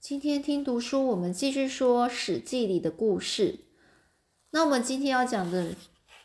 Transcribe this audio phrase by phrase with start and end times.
[0.00, 3.66] 今天听读书，我们继续说《史记》里的故事。
[4.50, 5.74] 那我们今天要讲的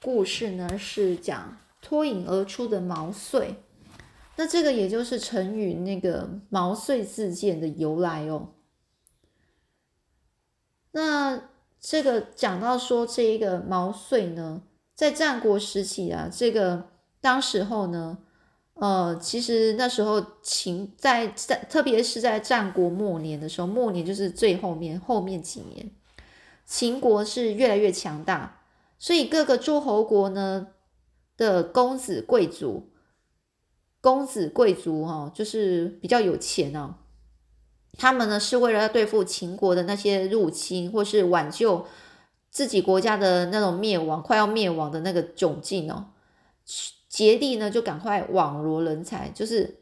[0.02, 3.56] 故事呢，是讲脱颖而出的毛遂。
[4.38, 8.54] 那这个也就是成语那个“毛遂自荐”的由来哦。
[10.92, 14.64] 那这个讲到说，这一个毛遂呢，
[14.94, 18.20] 在战国时期啊，这个当时候呢。
[18.76, 25.92] 呃，其实那时候秦在在，特别是在战国末年的时候，末年就是最后面后面几年，
[26.66, 28.64] 秦国是越来越强大，
[29.00, 30.68] 所以各个诸侯国呢
[31.38, 32.92] 的公子贵族，
[34.02, 36.96] 公子贵族哈，就是比较有钱哦，
[37.98, 41.86] 他们呢是为了要对付秦国的那些入侵，或是挽救
[42.50, 46.08] 自己国家的那种灭亡，快要灭亡的那个窘境哦。
[47.16, 49.78] 竭力呢，就赶快网罗人才，就是，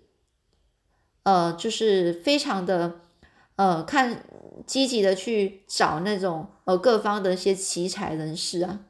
[1.24, 3.00] 呃，就是非常的，
[3.56, 4.24] 呃，看
[4.68, 8.82] 积极的去找那种呃各方的一些奇才人士啊。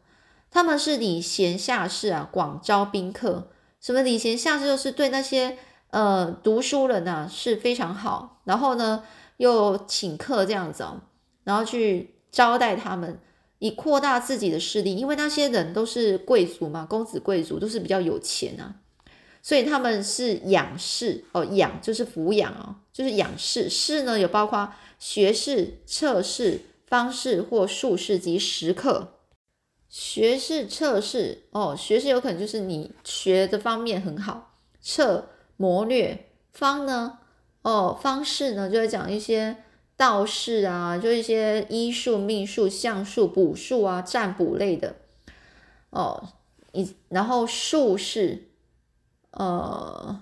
[0.52, 3.48] 他们是礼贤下士啊，广招宾客。
[3.80, 5.58] 什么礼贤下士，就是对那些
[5.92, 9.06] 呃读书人啊是非常好，然后呢
[9.38, 11.00] 又请客这样子哦，
[11.46, 13.18] 然后去招待他们。
[13.64, 18.76] 以扩大自己的势力，因为那些人都是贵族嘛，公子贵族都是比较有钱啊，
[19.42, 23.70] 所以他们是养士哦，养就是抚养哦，就是养士。
[23.70, 29.14] 士呢有包括学士、测士、方士或术士及食客。
[29.88, 37.20] 学士、测士哦，学士有可能就是你学的方面很好，测谋略方呢
[37.62, 39.56] 哦，方士呢就会讲一些。
[40.04, 44.98] 道士啊，就一些医术、命术、相术、卜术啊、占卜类的
[45.92, 46.30] 哦。
[46.74, 48.50] 你然后术士，
[49.32, 50.22] 呃，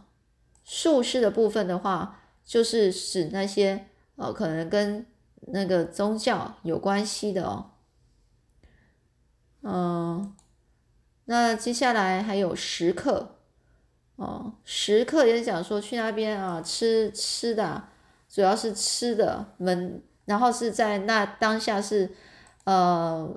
[0.64, 3.88] 术士的部分的话，就是指那些
[4.18, 5.08] 呃，可能跟
[5.48, 7.72] 那个宗教有关系的哦。
[9.64, 10.36] 嗯，
[11.26, 13.38] 那接下来还有食客
[14.18, 17.88] 哦，食客也讲说去那边啊吃吃的。
[18.32, 22.10] 主要是吃的门，然后是在那当下是，
[22.64, 23.30] 呃，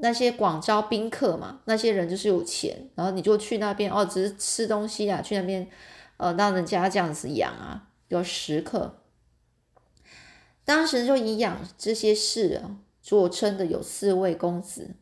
[0.00, 5.68] 那些广招宾客嘛，那些人就是有钱，然后你就去那边哦，只是吃东西啊，去那边，
[6.16, 8.94] 呃，让人家这样子养啊，有食客。
[10.64, 14.94] 当时就以养这些事啊，著称的有四位公子，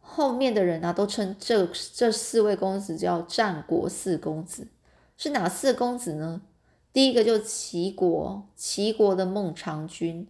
[0.00, 4.68] 后面的人啊都称这这四位公子叫战国四公子，
[5.16, 6.42] 是哪四公子呢？
[6.92, 10.28] 第一个就齐国，齐国的孟尝君，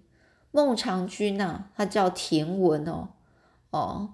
[0.53, 3.09] 孟尝君呐，他叫田文哦，
[3.71, 4.11] 哦，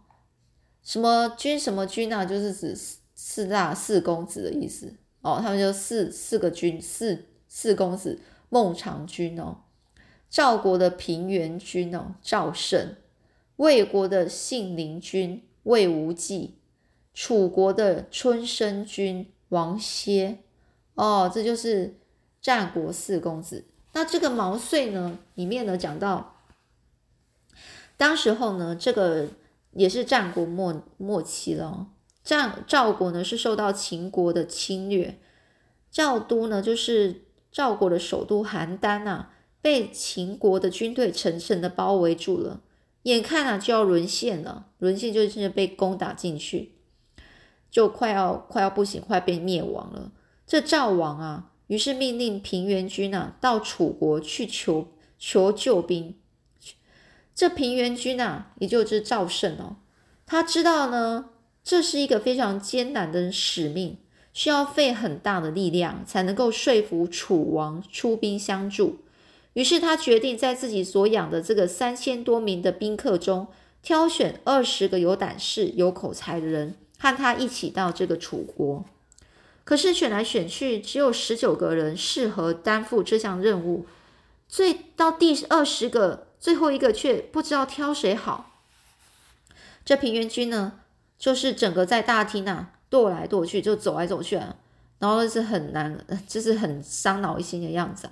[0.83, 2.75] 什么君什么君呐，就是指
[3.15, 4.95] 四大四公子的意思。
[5.21, 9.59] 哦，他们就四四个君，四四公子，孟尝君哦，
[10.31, 12.97] 赵国的平原君哦，赵胜，
[13.57, 16.55] 魏国的信陵君魏无忌，
[17.13, 20.39] 楚国的春申君王歇，
[20.95, 21.99] 哦，这就是。
[22.41, 25.19] 战国四公子，那这个毛遂呢？
[25.35, 26.37] 里面呢讲到，
[27.97, 29.29] 当时候呢，这个
[29.73, 31.89] 也是战国末末期了。
[32.23, 35.19] 战赵国呢是受到秦国的侵略，
[35.91, 42.61] 赵都呢就是赵国的首都邯郸啊，被秦国的军队层层的包围住了，
[43.03, 46.77] 眼看啊就要沦陷了，沦陷就是被攻打进去，
[47.71, 50.13] 就快要快要不行，快被灭亡了。
[50.47, 51.51] 这赵王啊。
[51.69, 56.17] 于是命令平原君啊到楚国去求求救兵。
[57.35, 59.77] 这平原君啊，也就是赵胜哦，
[60.27, 61.31] 他知道呢，
[61.63, 63.99] 这是一个非常艰难的使命，
[64.33, 68.99] 需要费很大的力量才能够说服楚王出兵相助。
[69.53, 73.47] 于是他决定在自己所养的这个三千多名的宾客中，
[73.83, 78.85] 挑选二十个有胆识、有口才的人，和他一起到这个楚国。
[79.69, 83.85] 可是选来选去，只有十九个人适合担负这项任务，
[84.49, 88.63] 最到第二十个，最后一个却不知道挑谁好。
[89.85, 90.81] 这平原君呢，
[91.19, 94.57] 就是整个在大厅啊踱来踱去，就走来走去啊，
[95.01, 98.09] 然后是很难， 就是很伤脑筋的样子。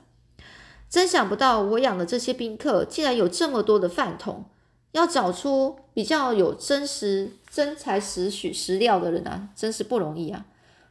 [0.90, 4.44] 真想不到，我养的这些宾客竟然有这么多的饭桶，
[4.92, 10.44] 要找出比较有真实真材实许实料的人啊，真是不容易啊。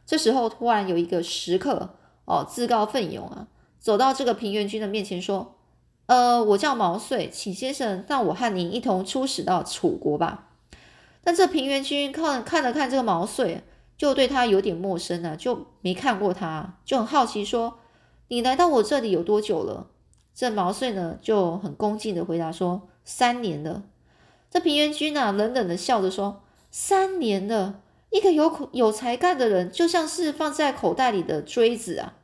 [0.06, 3.48] 这时候，突然有一个食客哦，自告奋勇啊，
[3.80, 5.56] 走到这个平原君的面前说
[6.06, 10.50] ：“呃，我叫毛遂，请先生让我和您一同出使到楚国吧。”
[11.24, 13.62] 但这平原君看看了看这个毛遂，
[13.98, 17.78] 就对他有点陌生啊，就没看过他，就很好奇说
[18.28, 19.88] ：“你来到我这里有多久了？
[20.32, 23.82] 这毛遂呢就很恭敬的回答说：“三年了。”
[24.48, 27.80] 这平原君啊冷冷的笑着说：“三年了，
[28.16, 32.14] 一个有口有才干的人，就像是放在口袋里的锥子啊，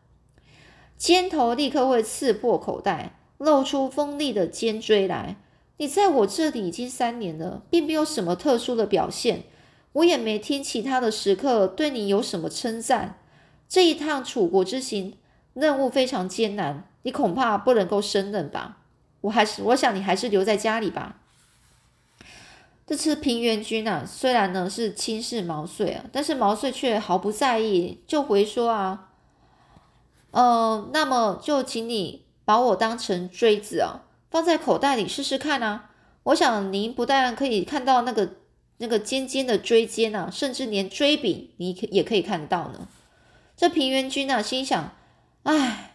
[0.97, 5.37] 尖头立刻会刺破口袋，露出锋利的尖锥来。
[5.77, 9.43] 你在我这里已经三年了，并没有什么特殊的表现，
[9.93, 13.19] 我也没听其他的食客对你有什么称赞。
[13.69, 15.19] 这一趟楚国之行，
[15.53, 18.79] 任务非常艰难。”你恐怕不能够胜任吧？
[19.21, 21.19] 我还是我想你还是留在家里吧。
[22.87, 29.11] 这次平原君啊，虽然呢是轻视毛遂啊，但是毛遂却毫不在意，就回说啊，
[30.33, 35.91] 呃，那么就请你把我当成锥子啊，放在口袋里试试看啊。
[36.25, 38.35] 我想您不但可以看到那个
[38.79, 42.89] 那个尖尖的锥尖啊，甚至连锥柄你也可以看得到呢。
[43.57, 44.93] 这平原君啊，心想，
[45.45, 45.89] 唉。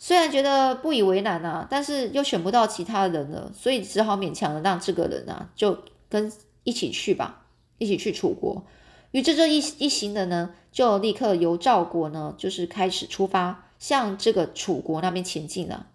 [0.00, 5.76] 虽然觉得不以为然啊，但是又选不到其他人了，所以只好勉强的让这个人啊，就
[6.08, 6.32] 跟
[6.64, 7.46] 一起去吧，
[7.78, 8.64] 一起去楚国。
[9.10, 15.86] 于这这一一行人呢，就立刻由赵国呢，就是开始出发，向这个楚国那边前进了。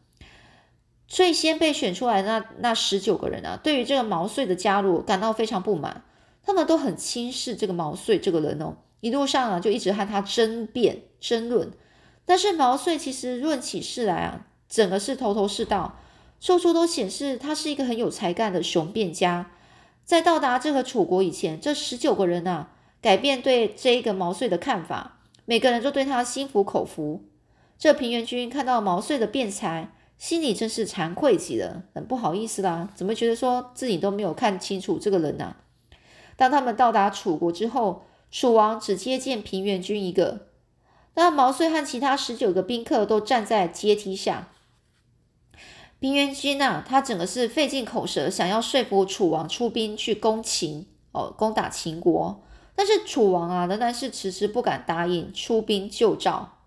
[1.08, 6.04] 最先被选出来的那那十九个人啊，对于这个毛遂的加入感到非常不满，
[6.42, 11.72] 他们都很轻视这个毛遂这个人哦，一路上啊就一直和他争辩争论。
[12.26, 16.00] 但是毛遂其实论起事来啊，整个是头头是道，
[16.40, 19.52] 处处都显示他是一个很有才干的雄辩家。
[20.06, 22.72] 在到达这个楚国以前，这十九个人啊，
[23.02, 27.24] 改变对这一个毛遂的看法，每个人都对他心服口服。
[27.78, 35.56] 这平原君看到毛遂的辩才，心里真是惭愧极了，很不好意思啦，怎么觉得说自己都没有看清楚这个人呢？
[36.36, 40.48] 当他们到达楚国之后，楚王只接见平原君一个。
[41.16, 44.50] 那毛遂和其他十九个宾客都站在阶梯下。
[46.04, 52.44] 平原君呐，他整个是费尽口舌，想要说服楚王出兵去攻秦，哦，攻打秦国。
[52.76, 56.58] 但是楚王啊，仍然是迟迟不敢答应出兵救赵。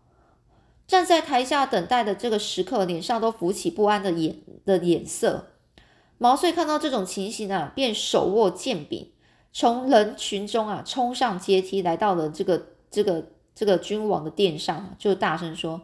[0.87, 5.49] 站在台下等待的这个时刻，脸上都浮起不安的眼的眼色。
[6.17, 9.13] 毛遂看到这种情形啊，便手握剑柄，
[9.53, 13.27] 从人群中啊冲上阶梯，来到了这个这个。
[13.59, 15.81] 这个君王的殿上就大声说：“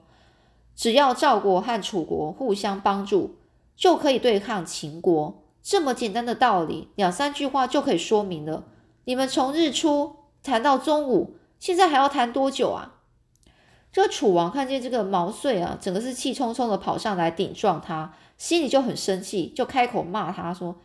[0.77, 3.37] 只要赵国和楚国互相帮助，
[3.77, 5.43] 就可以对抗秦国。
[5.63, 8.65] 这么简单的道理，两三句话就可以说明了。
[9.05, 12.95] 你们从日出谈到中午，现在还要谈多久啊？”
[13.93, 20.77] 这个楚王看见这个毛遂啊，整个是气冲冲的跑上来顶撞他，心里就很生气，就开口骂他说：“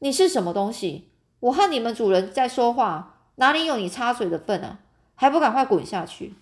[0.00, 1.08] 你是什么东西？
[1.40, 4.80] 我和你们主人在说话，哪里有你插嘴的份啊？”
[5.16, 6.34] 还不赶快滚下去！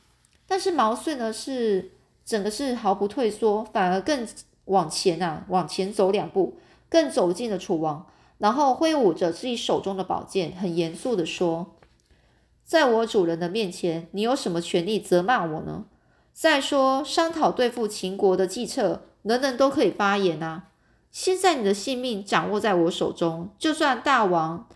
[0.46, 1.92] 但是毛遂呢，是
[2.24, 4.26] 整个是毫不退缩，反而更
[4.68, 6.56] 往前啊，往前走两步，
[6.88, 8.06] 更走近了楚王，
[8.38, 11.74] 然后挥舞着自己手中的宝剑，很严肃的说
[12.64, 15.84] ：“在我主人的面前，你有什么权利责骂我呢？
[16.32, 20.68] 再说，商讨对付秦国的计策，人人都可以发言啊。
[21.10, 24.68] 现在你的性命掌握在我手中，就算大王。”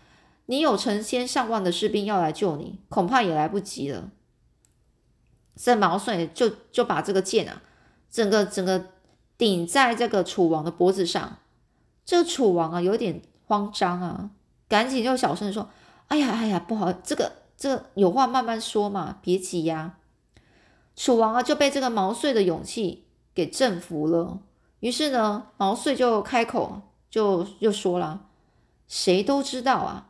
[0.47, 4.09] 你有成千上万的士兵要来救你，恐怕也来不及了。
[5.55, 7.61] 这毛遂就就把这个剑啊，
[8.11, 8.87] 整个整个
[9.43, 11.39] 顶在这个楚王的脖子上。
[12.05, 14.29] 这个楚王啊，有点慌张啊，
[14.69, 15.69] 赶紧就小声说
[16.07, 19.97] ：“哎呀哎呀，不好，这个这有话慢慢说嘛，别急呀。”
[20.95, 23.03] 楚王啊，就被这个毛遂的勇气
[23.35, 24.39] 给征服了。
[24.79, 28.27] 于是呢，毛遂就开口，就又说了
[28.87, 30.07] ：“谁都知道啊。”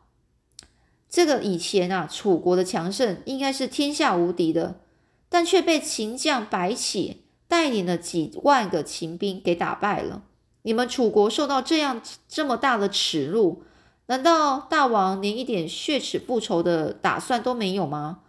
[1.10, 4.80] 这个以前啊，楚国的强盛应该是天下无敌的，
[5.28, 7.23] 但却被秦将白起
[7.54, 10.24] 带领了几万个秦兵给打败了。
[10.64, 13.62] 你们楚国受到这样这么大的耻辱，
[14.08, 18.22] 难道大王连一点血耻复仇的打算都没有吗？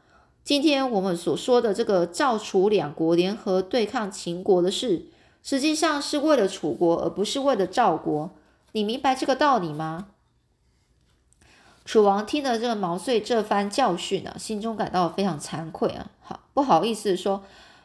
[0.45, 5.07] 今天我们所说的这个赵楚两国联合对抗秦国的事，
[5.43, 8.31] 实际上是为了楚国，而不是为了赵国。
[8.73, 10.09] 你明白这个道理吗？
[11.87, 17.43] 楚王听了这个毛遂这番教训啊，心中感到非常惭愧啊，好不好意思说，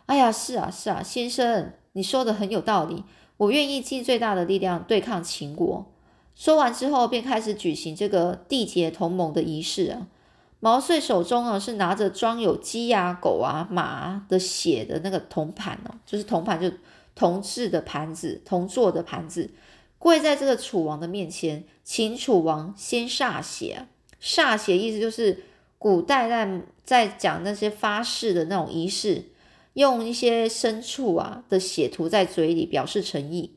[0.10, 3.04] 哎呀，是啊是啊，先生，你说的很有道理，
[3.38, 5.86] 我愿意尽最大的力量对抗秦国。
[6.34, 10.08] 说完之后，便开始举行这个缔结同盟的仪式啊。
[10.60, 16.72] 毛遂手中啊是拿着装有鸡啊、狗啊、马的血的那个铜盘哦，就是铜盘，就
[17.14, 19.52] 铜制的盘子，铜做的盘子。
[20.00, 23.86] 跪在这个楚王的面前，请楚王先歃血。
[24.20, 25.44] 歃血意思就是
[25.78, 29.26] 古代在在讲那些发誓的那种仪式，
[29.74, 33.56] 用一些牲畜啊的血涂在嘴里表示诚意。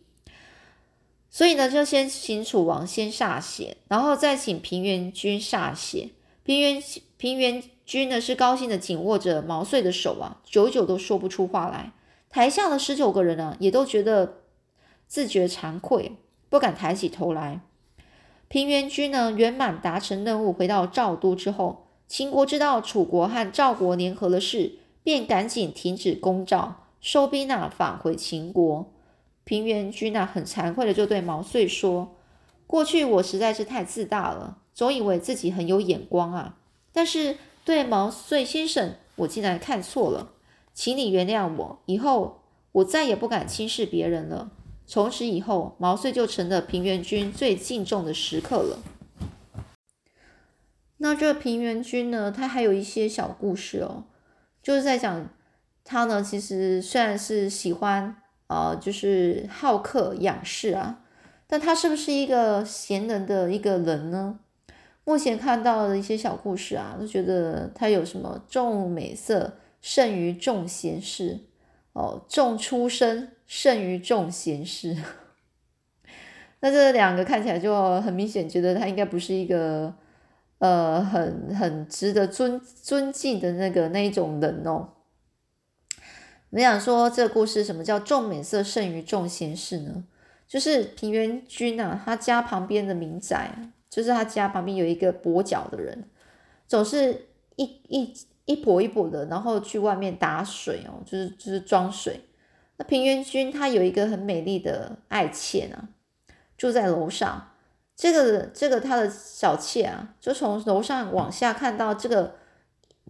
[1.30, 6.10] 所以呢，就先请楚王先歃血，然后再请平原君歃血。
[6.44, 6.82] 平原
[7.16, 11.92] 平原君呢是高兴的紧握着毛遂的手啊，久久都说不出话来。
[12.28, 14.40] 台下的十九个人呢，也都觉得
[15.06, 16.16] 自觉惭愧，
[16.48, 17.60] 不敢抬起头来。
[18.48, 28.92] 平原君呢圆满达成任务，回到赵都之后，秦国知道楚国和赵国联合了事，便赶紧停止攻赵，收兵啊，返回秦国。
[29.44, 32.14] 平原君啊，很惭愧的就对毛遂说
[32.68, 36.58] ：“过去我实在是太自大了，总以为自己很有眼光啊。
[36.92, 40.34] 但是对毛遂先生，我竟然看错了，
[40.72, 41.78] 请你原谅我。
[41.86, 44.52] 以后我再也不敢轻视别人了。
[44.86, 48.78] 从此以后，毛遂就成了平原君最敬重的食客了。
[50.98, 54.04] 那这平原君呢，他还有一些小故事哦，
[54.62, 55.28] 就是在讲
[55.84, 58.16] 他呢，其实虽然是喜欢。”
[58.48, 61.00] 啊，就是好客仰视啊，
[61.46, 64.40] 但他是不是一个贤能的一个人呢？
[65.04, 71.40] 目前看到的一些小故事啊，都觉得他有什么重美色胜于重贤士
[71.94, 74.98] 哦，重出身胜于重贤士。
[76.60, 79.94] 那这两个看起来就很明显，觉得他应该不是一个
[80.62, 84.90] 呃很很值得尊尊敬的那个那一种人哦。
[86.50, 90.04] 我想说这个故事，什么叫重美色胜于重贤士呢？
[90.46, 93.50] 就是平原君啊，他家旁边的民宅，
[93.90, 96.04] 就是他家旁边有一个跛脚的人，
[96.68, 97.26] 总是
[97.56, 98.14] 一一
[98.44, 102.20] 一跛一跛的，然后去外面打水哦，就是就是装水。
[102.76, 105.88] 那平原君他有一个很美丽的爱妾啊，
[106.56, 107.48] 住在楼上。
[108.02, 112.34] 这个这个他的小妾啊，就从楼上往下看到这个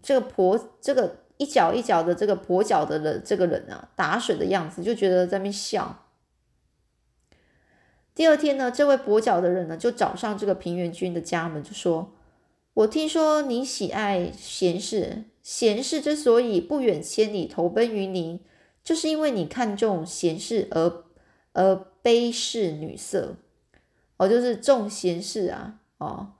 [0.02, 1.22] 这个婆这个。
[1.38, 6.06] 一脚一脚的这个跛脚的人，这个人啊，打水的样子就觉得在那边笑。
[8.14, 12.12] 第二天呢，这位跛脚的人呢，就找上这个平原君的家门，就说
[12.74, 18.38] ：“我听说你喜爱贤士，贤士之所以不远千里投奔于您，
[18.84, 21.04] 就是因为你看重贤士而
[21.54, 23.34] 而卑视女色，
[24.22, 26.34] 哦，就是重贤士啊，哦。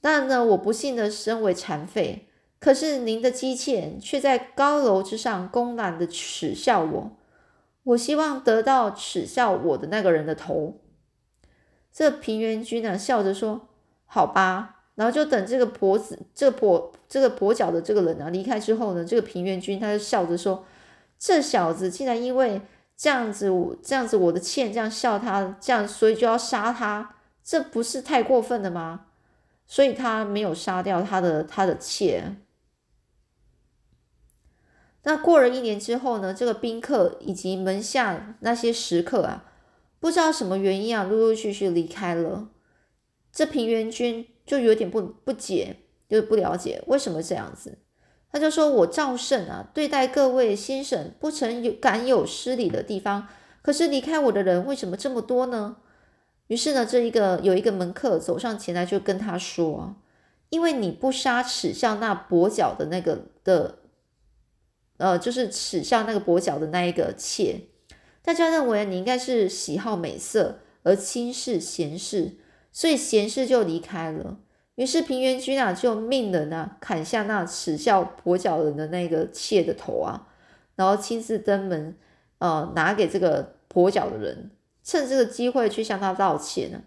[0.00, 7.16] 但呢，我不幸的身为残废。”可是您的机器人却在高楼之上公然的耻笑我，
[7.82, 10.80] 我希望得到耻笑我的那个人的头。
[11.92, 13.68] 这平原君呢笑着说
[14.06, 20.64] ：“好吧。”然后就等这个跛子、这个跛、这个跛脚的这个人啊离开之后呢，这个平原君他就笑着说
[21.18, 22.60] ：“这小子竟然因为
[22.96, 29.06] 这样子，我这样子我的妾这样笑他，这样所以就要杀他，这不是太过分了吗？”
[29.64, 32.36] 所以他没有杀掉他的他的妾。
[35.04, 36.34] 那过了一年之后呢？
[36.34, 39.44] 这个宾客以及门下那些食客啊，
[39.98, 42.50] 不知道什么原因啊，陆陆续续离开了。
[43.32, 47.78] 这平原君就有点不不解，就不了解为什么这样子。
[48.32, 53.28] 他就说：“我赵胜啊，对待各位先生不曾有敢有失礼的地方，
[53.60, 55.76] 可是离开我的人为什么这么多呢？”
[56.48, 59.96] 于是呢，这一个有一个门客走上前来，就跟他说
[60.50, 63.78] ：“因为你不杀耻笑那跛脚的那个的。”
[64.98, 67.62] 呃，就是耻笑那个跛脚的那一个妾，
[68.22, 72.36] 大家认为你应该是喜好美色而轻视贤士，
[72.70, 74.38] 所以贤士就离开了。
[74.76, 80.28] 于是平原君啊，就命人啊砍下那耻笑跛脚人的那个妾的头啊，
[80.76, 81.96] 然后亲自登门，
[82.38, 84.50] 呃，拿给这个跛脚的人，
[84.82, 86.80] 趁这个机会去向他道歉呢。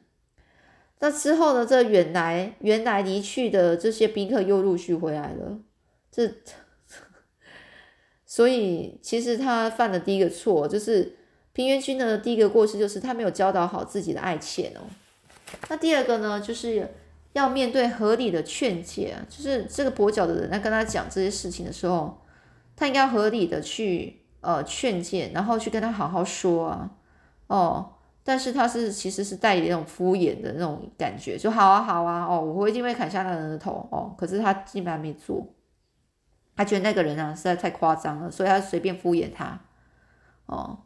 [0.99, 5.59] 那之后呢，这原来原来离去的这些宾客又陆续回来了，
[6.11, 6.31] 这。
[8.27, 11.15] 所以，其实他犯的第一个错，就是
[11.53, 14.81] 平原君的第一个过失，就是他没有教导好自己的爱妾哦。
[15.69, 16.89] 那第二个呢，就是
[17.35, 22.17] 要面对合理的劝诫，就是这个跛脚的人在跟他讲这些事情的时候，
[22.77, 26.89] 他应该合理的去呃劝诫，然后去跟他好好说啊，
[27.47, 35.45] 哦，但是他是其实是带一种敷衍的那种感觉，就好啊好啊，哦，我会一定会砍下那人的头哦，可是他基本上没做。
[36.55, 39.59] 他觉得那个人啊实在太夸张了，所以他随便敷衍他。
[40.45, 40.79] 哦，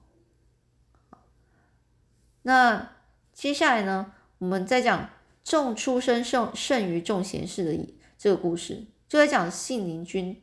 [2.41, 2.89] 那
[3.33, 5.07] 接下来呢，我们再讲
[5.49, 10.39] 重出身胜胜于重贤士的这个故事，就在讲信陵君。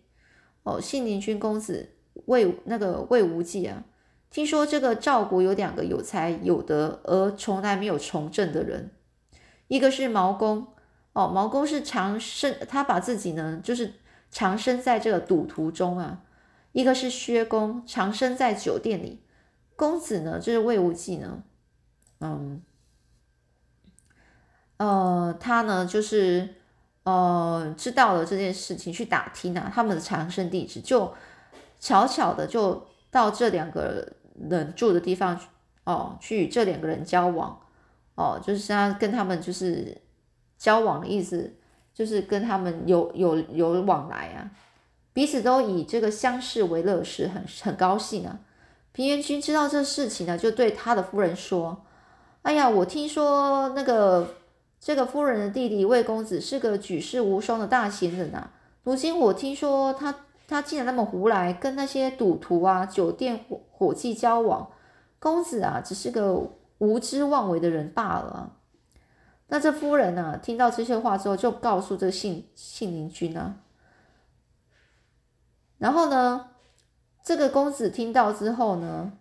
[0.64, 1.90] 哦，信陵君公子
[2.24, 3.84] 魏那个魏无忌啊，
[4.30, 8.90] 听说这个赵国有两个有才有德而从来没有从政的人，
[9.68, 10.66] 一个是毛公。
[11.12, 13.94] 哦，毛公是长生，他把自己呢就是。
[14.28, 16.24] 长生在这个赌徒中啊，
[16.72, 19.22] 一个是薛公，长生在酒店里。
[19.76, 21.44] 公子呢，就是魏无忌呢，
[22.18, 22.60] 嗯，
[24.78, 26.48] 呃，他呢就是
[27.04, 31.12] 呃知道了这件事情，去打听啊他们的藏身地址，就
[31.80, 34.06] 巧巧的就到这两个
[34.50, 35.38] 人住的地方
[35.84, 37.58] 哦，去与这两个人交往
[38.16, 39.96] 哦，就是他跟他们就是
[40.58, 41.54] 交往的意思，
[41.94, 44.50] 就是跟他们有有有往来啊，
[45.12, 48.40] 彼此都以这个相视为乐事，很很高兴啊。
[48.92, 51.82] 平原君知道这事情呢，就对他的夫人说。
[52.42, 54.36] 哎呀，我听说那个
[54.86, 58.52] 这个夫人的弟弟魏公子是个举世无双的大贤人啊。
[58.84, 60.14] 如今我听说他
[60.46, 64.70] 他竟然那么胡来，跟那些赌徒啊、酒店伙伙计交往。
[65.18, 68.58] 公子啊，只是个无知妄为的人罢了。
[69.48, 73.56] 那这夫人呢，听到这些话之后，就告诉这信信陵君啊。
[75.78, 76.50] 然后呢，
[77.24, 79.14] 这个公子听到之后呢？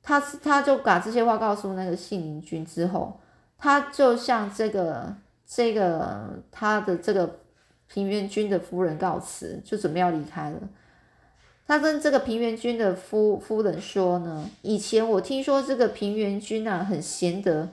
[0.00, 3.18] 他他就把这些话告诉那个信陵君之后，
[3.62, 5.14] 他就向这个
[5.46, 7.38] 这个他的这个
[7.86, 10.58] 平原君的夫人告辞，就准备要离开了。
[11.64, 17.68] 他跟这个平原君的夫夫人说呢，以前我听说这个平原君啊很贤德，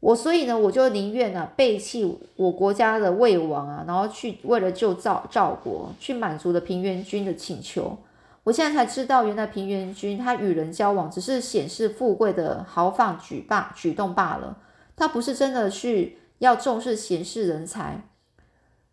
[0.00, 7.98] 我所以呢我就宁愿啊背弃我国家的魏王啊，然后去为了救赵赵国，去满足了平原君的请求。
[8.44, 14.56] 我现在才知道，原来平原君他与人交往，只是显示富贵的豪放举罢举动罢了。
[15.02, 18.04] 他不是真的去要重视贤士人才。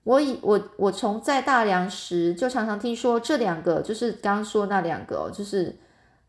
[0.06, 5.78] 我以我我从在大梁时就常常听说这两个，就是刚刚说那两个，就是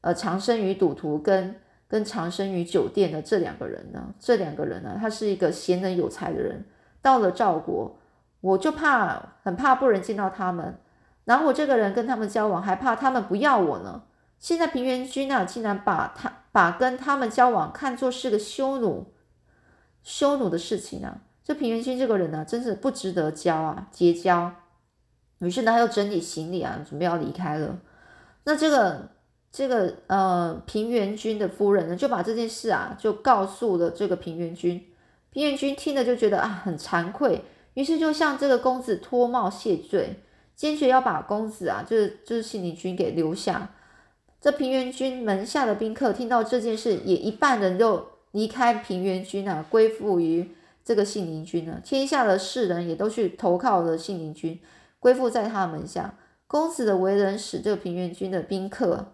[0.02, 1.58] 呃长生于赌徒跟
[1.88, 4.12] 跟长生于酒店的这两个人呢。
[4.18, 6.62] 这两个人呢，他是一个贤能有才的人。
[7.00, 7.96] 到了赵国，
[8.42, 10.78] 我就怕很怕不能见到他们。
[11.24, 14.02] 然后我这个人跟他们交往，还怕他们不要我呢。
[14.38, 19.06] 现在平原君啊，竟然把他把跟他们交往看作是个羞辱、
[20.02, 21.20] 羞辱的事情啊！
[21.44, 24.52] 这平原君这个人呢，真是不值得交啊，结交。
[25.38, 27.78] 于是呢，他又整理行李啊，准备要离开了。
[28.44, 29.10] 那这个
[29.50, 34.84] 这个呃平原君的夫人呢，就把这件事啊，就告诉了这个平原君。
[35.30, 37.42] 平原君听了就觉得啊，很惭愧，
[37.74, 40.22] 于是就向这个公子脱帽谢罪。
[40.54, 43.70] 坚决要把公子啊，就是就是信陵君给留下。
[44.42, 50.50] 这平原君门下的宾客听到这件事，也一半人就离开平原君啊，归附于
[50.84, 51.80] 这个信陵君了。
[51.84, 54.60] 天下的士人也都去投靠了信陵君，
[54.98, 56.14] 归附在他门下。
[56.46, 59.12] 公子的为人使这个平原君的宾客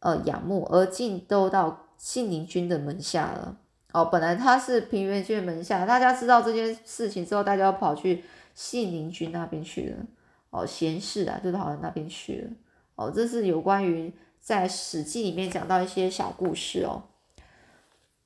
[0.00, 3.58] 呃仰慕，而今都到信陵君的门下了。
[3.92, 8.24] 哦，本来他是平原君门下，大家知道这件事情之后，大家跑去
[8.54, 9.96] 信陵君那边去了。
[10.50, 12.50] 哦，贤士啊，就跑到那边去了。
[12.96, 17.02] 哦，这是有关于在《史记》里面讲到一些小故事哦。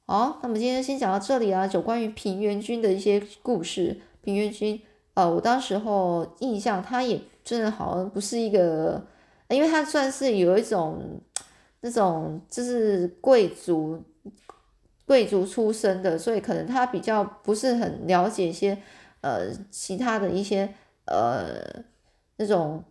[0.06, 4.00] 好，那么今天先讲到这里啊，有关于平原君的一些故事。
[4.22, 4.80] 平原君，
[5.14, 9.06] 呃，我当时候印象他也真的好像不是一个，
[9.48, 11.20] 因为他算是有一种
[11.80, 14.02] 那种就是贵族
[15.06, 18.76] 贵族出身的，所以可能他比较不是很了解一些
[19.22, 20.74] 呃其他的一些
[21.06, 21.84] 呃。
[22.38, 22.82] 那种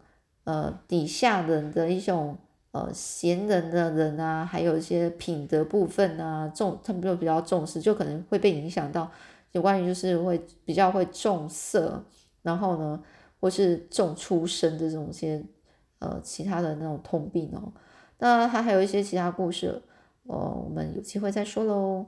[0.46, 2.38] 呃底下人的一种
[2.72, 9.10] 呃贤人的人啊，还有一些品德部分啊，重他们就比较重视，就可能会被影响到
[9.52, 12.04] 有关于就是会比较会重色，
[12.42, 13.04] 然后呢
[13.40, 15.44] 或是重出身的这种些
[16.00, 17.74] 呃其他的那种通病哦。
[18.20, 19.82] 那他还有一些其他故事，
[20.28, 22.06] 呃，我们有机会再说喽。